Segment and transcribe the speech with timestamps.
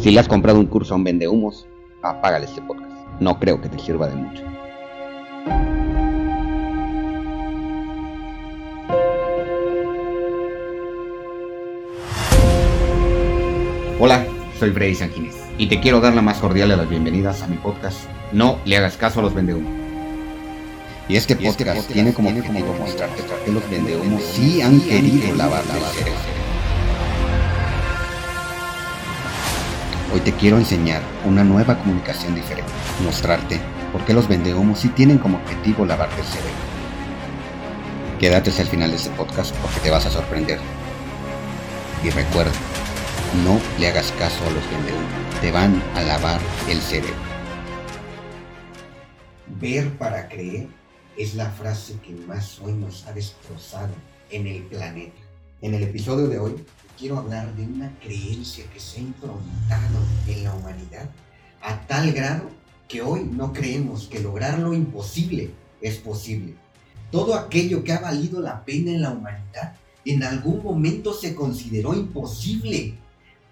[0.00, 1.66] Si le has comprado un curso a un vendehumos,
[2.02, 2.92] apágale este podcast.
[3.18, 4.44] No creo que te sirva de mucho.
[13.98, 14.24] Hola,
[14.60, 17.56] soy Freddy Sanguínez y te quiero dar la más cordial de las bienvenidas a mi
[17.56, 17.98] podcast.
[18.32, 19.72] No le hagas caso a los vendehumos.
[21.08, 25.66] Y este podcast, tiene como objetivo mostrarte por qué los vendehumos sí han querido lavar
[25.66, 25.74] la
[30.10, 32.72] Hoy te quiero enseñar una nueva comunicación diferente,
[33.04, 33.60] mostrarte
[33.92, 36.50] por qué los vendehumos sí tienen como objetivo lavarte el cerebro.
[38.18, 40.58] Quédate hasta el final de este podcast porque te vas a sorprender.
[42.02, 42.52] Y recuerda,
[43.44, 47.14] no le hagas caso a los vendehumos, te van a lavar el cerebro.
[49.60, 50.68] Ver para creer
[51.18, 53.92] es la frase que más sueños ha destrozado
[54.30, 55.27] en el planeta.
[55.60, 56.54] En el episodio de hoy
[56.96, 59.98] quiero hablar de una creencia que se ha improntado
[60.28, 61.10] en la humanidad
[61.60, 62.48] a tal grado
[62.86, 65.50] que hoy no creemos que lograr lo imposible
[65.80, 66.54] es posible.
[67.10, 71.92] Todo aquello que ha valido la pena en la humanidad en algún momento se consideró
[71.92, 72.94] imposible.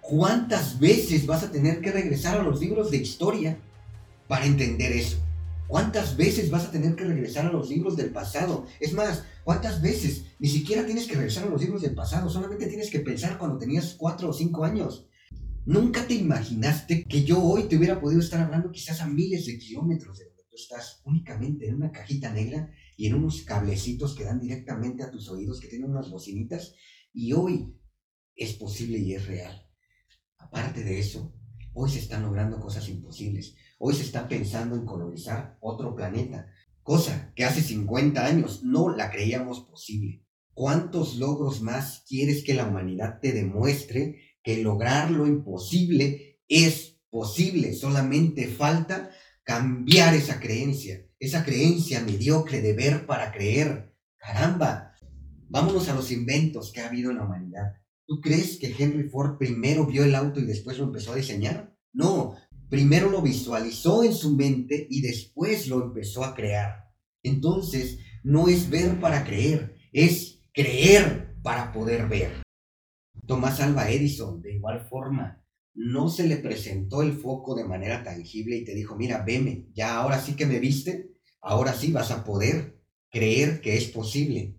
[0.00, 3.58] ¿Cuántas veces vas a tener que regresar a los libros de historia
[4.28, 5.16] para entender eso?
[5.66, 8.66] ¿Cuántas veces vas a tener que regresar a los libros del pasado?
[8.78, 12.28] Es más, ¿cuántas veces ni siquiera tienes que regresar a los libros del pasado?
[12.28, 15.06] Solamente tienes que pensar cuando tenías cuatro o cinco años.
[15.64, 19.56] ¿Nunca te imaginaste que yo hoy te hubiera podido estar hablando quizás a miles de
[19.56, 24.24] kilómetros de donde tú estás, únicamente en una cajita negra y en unos cablecitos que
[24.24, 26.74] dan directamente a tus oídos, que tienen unas bocinitas?
[27.12, 27.72] Y hoy
[28.34, 29.64] es posible y es real.
[30.38, 31.36] Aparte de eso,
[31.72, 33.54] hoy se están logrando cosas imposibles.
[33.78, 36.48] Hoy se está pensando en colonizar otro planeta,
[36.86, 40.24] cosa que hace 50 años no la creíamos posible.
[40.54, 47.74] ¿Cuántos logros más quieres que la humanidad te demuestre que lograr lo imposible es posible?
[47.74, 49.10] Solamente falta
[49.42, 53.92] cambiar esa creencia, esa creencia mediocre de ver para creer.
[54.16, 54.92] Caramba,
[55.48, 57.72] vámonos a los inventos que ha habido en la humanidad.
[58.06, 61.76] ¿Tú crees que Henry Ford primero vio el auto y después lo empezó a diseñar?
[61.92, 62.36] No,
[62.68, 66.90] primero lo visualizó en su mente y después lo empezó a crear.
[67.22, 72.42] Entonces, no es ver para creer, es creer para poder ver.
[73.26, 75.44] Tomás Alba Edison, de igual forma,
[75.74, 79.96] no se le presentó el foco de manera tangible y te dijo, mira, veme, ya
[79.96, 84.58] ahora sí que me viste, ahora sí vas a poder creer que es posible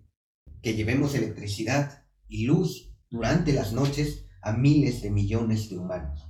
[0.62, 6.27] que llevemos electricidad y luz durante las noches a miles de millones de humanos.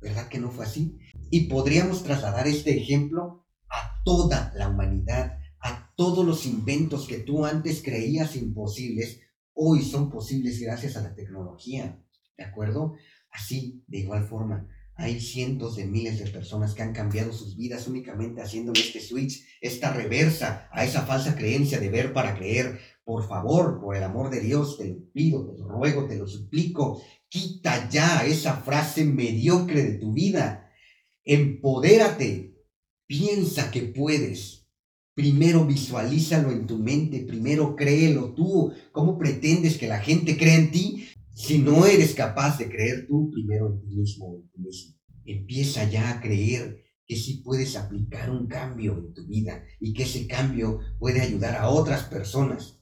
[0.00, 0.98] ¿Verdad que no fue así?
[1.30, 7.44] Y podríamos trasladar este ejemplo a toda la humanidad, a todos los inventos que tú
[7.44, 9.20] antes creías imposibles,
[9.52, 12.02] hoy son posibles gracias a la tecnología.
[12.36, 12.94] ¿De acuerdo?
[13.30, 17.86] Así, de igual forma, hay cientos de miles de personas que han cambiado sus vidas
[17.86, 22.80] únicamente haciendo este switch, esta reversa a esa falsa creencia de ver para creer.
[23.04, 26.26] Por favor, por el amor de Dios, te lo pido, te lo ruego, te lo
[26.26, 30.68] suplico, Quita ya esa frase mediocre de tu vida.
[31.24, 32.56] Empodérate.
[33.06, 34.66] Piensa que puedes.
[35.14, 38.72] Primero visualízalo en tu mente, primero créelo tú.
[38.90, 43.30] ¿Cómo pretendes que la gente crea en ti si no eres capaz de creer tú
[43.30, 44.96] primero en ti mismo en ti mismo?
[45.24, 50.02] Empieza ya a creer que sí puedes aplicar un cambio en tu vida y que
[50.02, 52.79] ese cambio puede ayudar a otras personas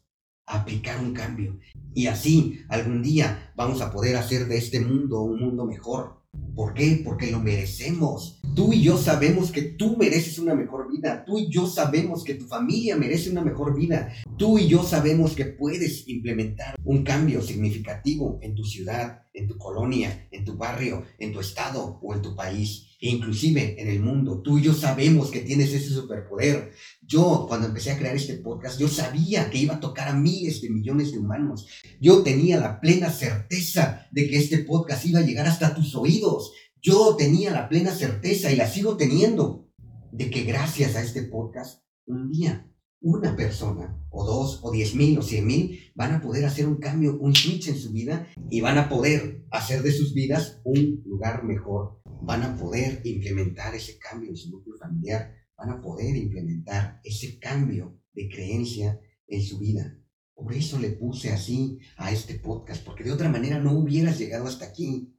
[0.49, 1.59] aplicar un cambio.
[1.95, 6.19] Y así, algún día vamos a poder hacer de este mundo un mundo mejor.
[6.55, 7.01] ¿Por qué?
[7.05, 8.41] Porque lo merecemos.
[8.55, 11.25] Tú y yo sabemos que tú mereces una mejor vida.
[11.25, 14.13] Tú y yo sabemos que tu familia merece una mejor vida.
[14.37, 19.57] Tú y yo sabemos que puedes implementar un cambio significativo en tu ciudad, en tu
[19.57, 24.41] colonia, en tu barrio, en tu estado o en tu país inclusive en el mundo.
[24.43, 26.73] Tú y yo sabemos que tienes ese superpoder.
[27.03, 30.61] Yo, cuando empecé a crear este podcast, yo sabía que iba a tocar a miles
[30.61, 31.67] de millones de humanos.
[32.01, 36.53] Yo tenía la plena certeza de que este podcast iba a llegar hasta tus oídos.
[36.81, 39.69] Yo tenía la plena certeza y la sigo teniendo
[40.13, 42.65] de que gracias a este podcast, un día
[43.01, 46.77] una persona, o dos, o diez mil, o cien mil, van a poder hacer un
[46.77, 51.03] cambio, un switch en su vida y van a poder hacer de sus vidas un
[51.07, 52.01] lugar mejor.
[52.29, 57.39] Van a poder implementar ese cambio en su núcleo familiar, van a poder implementar ese
[57.39, 59.97] cambio de creencia en su vida.
[60.35, 64.47] Por eso le puse así a este podcast, porque de otra manera no hubieras llegado
[64.47, 65.17] hasta aquí.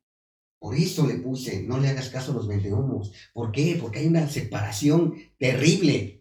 [0.59, 3.11] Por eso le puse, no le hagas caso a los vendehumos.
[3.33, 3.79] ¿Por qué?
[3.81, 6.18] Porque hay una separación terrible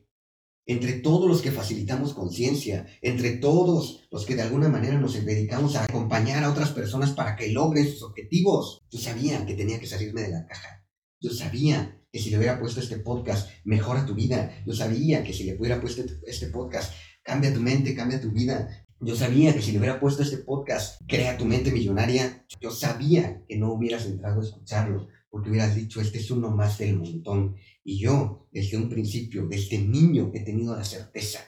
[0.68, 5.76] entre todos los que facilitamos conciencia, entre todos los que de alguna manera nos dedicamos
[5.76, 8.82] a acompañar a otras personas para que logren sus objetivos.
[8.90, 10.86] Yo sabía que tenía que salirme de la caja.
[11.20, 14.62] Yo sabía que si le hubiera puesto este podcast, mejora tu vida.
[14.66, 16.92] Yo sabía que si le hubiera puesto este podcast,
[17.22, 18.86] cambia tu mente, cambia tu vida.
[19.00, 22.44] Yo sabía que si le hubiera puesto este podcast, crea tu mente millonaria.
[22.60, 26.78] Yo sabía que no hubieras entrado a escucharlo, porque hubieras dicho, este es uno más
[26.78, 27.56] del montón.
[27.84, 31.40] Y yo, desde un principio, desde niño, he tenido la certeza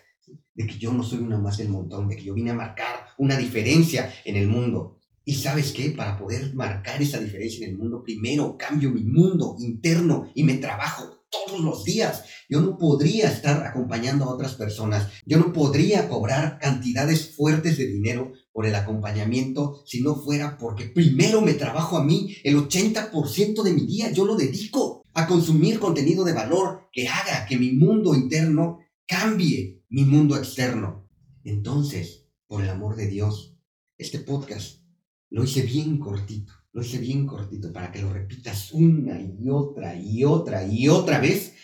[0.55, 3.07] de que yo no soy uno más del montón, de que yo vine a marcar
[3.19, 4.99] una diferencia en el mundo.
[5.25, 9.57] Y sabes qué, para poder marcar esa diferencia en el mundo, primero cambio mi mundo
[9.59, 12.25] interno y me trabajo todos los días.
[12.49, 15.09] Yo no podría estar acompañando a otras personas.
[15.25, 20.87] Yo no podría cobrar cantidades fuertes de dinero por el acompañamiento si no fuera porque
[20.87, 22.37] primero me trabajo a mí.
[22.45, 27.47] El 80% de mi día yo lo dedico a consumir contenido de valor que haga
[27.47, 31.09] que mi mundo interno cambie mi mundo externo.
[31.45, 33.57] Entonces, por el amor de Dios,
[33.97, 34.83] este podcast
[35.31, 39.95] lo hice bien cortito lo hice bien cortito para que lo repitas una y otra
[39.95, 41.55] y otra y otra vez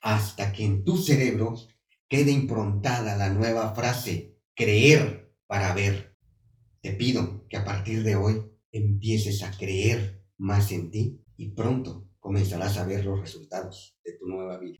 [0.00, 1.56] hasta que en tu cerebro
[2.08, 6.16] quede improntada la nueva frase, creer para ver.
[6.80, 8.42] Te pido que a partir de hoy
[8.72, 14.26] empieces a creer más en ti y pronto comenzarás a ver los resultados de tu
[14.26, 14.78] nueva vida.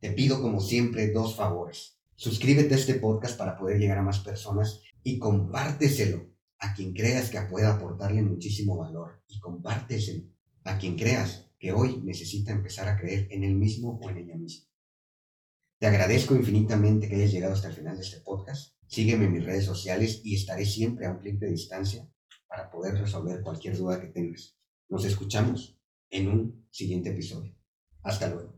[0.00, 1.98] Te pido como siempre dos favores.
[2.16, 6.33] Suscríbete a este podcast para poder llegar a más personas y compárteselo
[6.64, 10.24] a quien creas que pueda aportarle muchísimo valor y compárteselo
[10.64, 14.36] a quien creas que hoy necesita empezar a creer en él mismo o en ella
[14.36, 14.66] misma.
[15.78, 18.74] Te agradezco infinitamente que hayas llegado hasta el final de este podcast.
[18.86, 22.08] Sígueme en mis redes sociales y estaré siempre a un clic de distancia
[22.48, 24.56] para poder resolver cualquier duda que tengas.
[24.88, 25.78] Nos escuchamos
[26.08, 27.54] en un siguiente episodio.
[28.02, 28.53] Hasta luego.